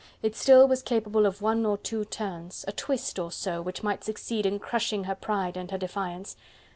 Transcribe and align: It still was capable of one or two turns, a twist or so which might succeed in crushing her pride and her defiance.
It 0.23 0.35
still 0.35 0.67
was 0.67 0.81
capable 0.81 1.27
of 1.27 1.43
one 1.43 1.63
or 1.63 1.77
two 1.77 2.05
turns, 2.05 2.65
a 2.67 2.71
twist 2.71 3.19
or 3.19 3.31
so 3.31 3.61
which 3.61 3.83
might 3.83 4.03
succeed 4.03 4.47
in 4.47 4.57
crushing 4.57 5.03
her 5.03 5.13
pride 5.13 5.55
and 5.55 5.69
her 5.69 5.77
defiance. 5.77 6.35